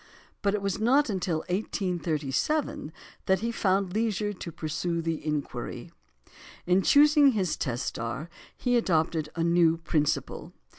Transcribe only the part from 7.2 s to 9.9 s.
his test star he adopted a new